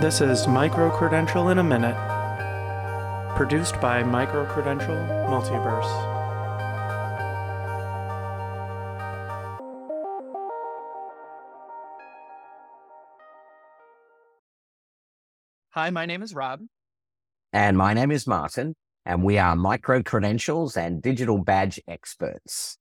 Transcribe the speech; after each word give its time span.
This 0.00 0.20
is 0.20 0.46
Micro 0.46 0.96
Credential 0.96 1.48
in 1.48 1.58
a 1.58 1.64
Minute, 1.64 1.96
produced 3.34 3.80
by 3.80 4.04
Micro 4.04 4.46
Credential 4.46 4.94
Multiverse. 4.94 5.90
Hi, 15.70 15.90
my 15.90 16.06
name 16.06 16.22
is 16.22 16.32
Rob. 16.32 16.60
And 17.52 17.76
my 17.76 17.92
name 17.92 18.12
is 18.12 18.24
Martin, 18.24 18.76
and 19.04 19.24
we 19.24 19.36
are 19.38 19.56
micro 19.56 20.04
credentials 20.04 20.76
and 20.76 21.02
digital 21.02 21.38
badge 21.38 21.80
experts. 21.88 22.78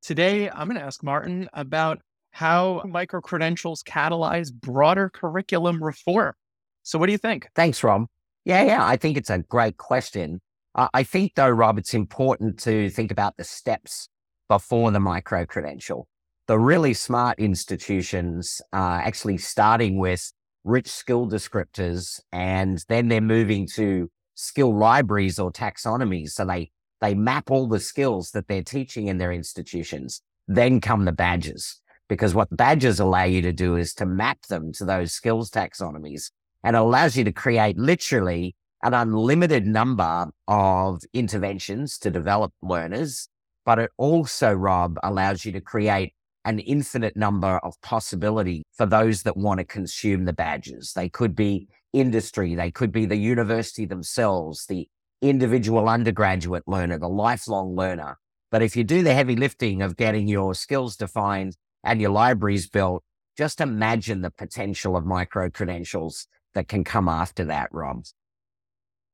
Today, 0.00 0.48
I'm 0.48 0.68
going 0.68 0.78
to 0.78 0.86
ask 0.86 1.02
Martin 1.02 1.48
about 1.52 2.02
how 2.36 2.82
micro 2.84 3.18
credentials 3.18 3.82
catalyze 3.82 4.52
broader 4.52 5.08
curriculum 5.08 5.82
reform. 5.82 6.34
So, 6.82 6.98
what 6.98 7.06
do 7.06 7.12
you 7.12 7.18
think? 7.18 7.48
Thanks, 7.54 7.82
Rob. 7.82 8.04
Yeah, 8.44 8.62
yeah, 8.62 8.86
I 8.86 8.98
think 8.98 9.16
it's 9.16 9.30
a 9.30 9.38
great 9.38 9.78
question. 9.78 10.42
I 10.74 11.02
think, 11.02 11.32
though, 11.34 11.48
Rob, 11.48 11.78
it's 11.78 11.94
important 11.94 12.58
to 12.60 12.90
think 12.90 13.10
about 13.10 13.38
the 13.38 13.44
steps 13.44 14.10
before 14.50 14.90
the 14.90 15.00
micro 15.00 15.46
credential. 15.46 16.06
The 16.46 16.58
really 16.58 16.92
smart 16.92 17.38
institutions 17.38 18.60
are 18.74 19.00
actually 19.00 19.38
starting 19.38 19.98
with 19.98 20.30
rich 20.62 20.88
skill 20.88 21.26
descriptors 21.26 22.20
and 22.32 22.84
then 22.90 23.08
they're 23.08 23.22
moving 23.22 23.66
to 23.76 24.10
skill 24.34 24.76
libraries 24.76 25.38
or 25.38 25.50
taxonomies. 25.50 26.32
So 26.32 26.44
they, 26.44 26.70
they 27.00 27.14
map 27.14 27.50
all 27.50 27.66
the 27.66 27.80
skills 27.80 28.32
that 28.32 28.46
they're 28.46 28.62
teaching 28.62 29.08
in 29.08 29.16
their 29.16 29.32
institutions. 29.32 30.20
Then 30.46 30.82
come 30.82 31.06
the 31.06 31.12
badges 31.12 31.80
because 32.08 32.34
what 32.34 32.54
badges 32.56 33.00
allow 33.00 33.24
you 33.24 33.42
to 33.42 33.52
do 33.52 33.76
is 33.76 33.94
to 33.94 34.06
map 34.06 34.42
them 34.48 34.72
to 34.72 34.84
those 34.84 35.12
skills 35.12 35.50
taxonomies 35.50 36.30
and 36.62 36.76
allows 36.76 37.16
you 37.16 37.24
to 37.24 37.32
create 37.32 37.78
literally 37.78 38.54
an 38.82 38.94
unlimited 38.94 39.66
number 39.66 40.26
of 40.48 41.00
interventions 41.12 41.98
to 41.98 42.10
develop 42.10 42.52
learners. 42.62 43.28
But 43.64 43.78
it 43.78 43.90
also, 43.96 44.52
Rob, 44.52 44.98
allows 45.02 45.44
you 45.44 45.52
to 45.52 45.60
create 45.60 46.12
an 46.44 46.60
infinite 46.60 47.16
number 47.16 47.58
of 47.58 47.80
possibility 47.82 48.62
for 48.72 48.86
those 48.86 49.24
that 49.24 49.36
want 49.36 49.58
to 49.58 49.64
consume 49.64 50.24
the 50.24 50.32
badges. 50.32 50.92
They 50.94 51.08
could 51.08 51.34
be 51.34 51.66
industry, 51.92 52.54
they 52.54 52.70
could 52.70 52.92
be 52.92 53.06
the 53.06 53.16
university 53.16 53.86
themselves, 53.86 54.66
the 54.66 54.88
individual 55.22 55.88
undergraduate 55.88 56.62
learner, 56.66 56.98
the 56.98 57.08
lifelong 57.08 57.74
learner. 57.74 58.18
But 58.50 58.62
if 58.62 58.76
you 58.76 58.84
do 58.84 59.02
the 59.02 59.14
heavy 59.14 59.34
lifting 59.34 59.82
of 59.82 59.96
getting 59.96 60.28
your 60.28 60.54
skills 60.54 60.96
defined 60.96 61.56
and 61.86 62.00
your 62.00 62.10
libraries 62.10 62.68
built, 62.68 63.02
just 63.38 63.60
imagine 63.60 64.20
the 64.20 64.30
potential 64.30 64.96
of 64.96 65.06
micro 65.06 65.48
credentials 65.48 66.26
that 66.54 66.68
can 66.68 66.84
come 66.84 67.08
after 67.08 67.44
that, 67.44 67.68
Rob. 67.72 68.04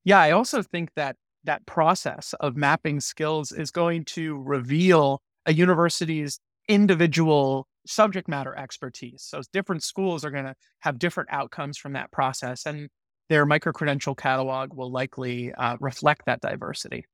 Yeah, 0.04 0.20
I 0.20 0.32
also 0.32 0.62
think 0.62 0.90
that 0.96 1.16
that 1.44 1.66
process 1.66 2.34
of 2.40 2.56
mapping 2.56 3.00
skills 3.00 3.52
is 3.52 3.70
going 3.70 4.04
to 4.04 4.40
reveal 4.42 5.20
a 5.46 5.52
university's 5.52 6.38
individual 6.68 7.66
subject 7.86 8.28
matter 8.28 8.56
expertise. 8.56 9.22
So 9.22 9.42
different 9.52 9.82
schools 9.82 10.24
are 10.24 10.30
going 10.30 10.44
to 10.44 10.54
have 10.80 10.98
different 10.98 11.30
outcomes 11.32 11.78
from 11.78 11.92
that 11.92 12.12
process, 12.12 12.64
and 12.64 12.88
their 13.28 13.44
micro 13.44 13.72
credential 13.72 14.14
catalog 14.14 14.72
will 14.72 14.90
likely 14.90 15.52
uh, 15.52 15.76
reflect 15.80 16.22
that 16.26 16.40
diversity. 16.40 17.04